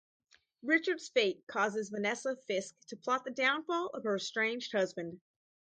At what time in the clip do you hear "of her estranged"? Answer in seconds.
3.93-4.71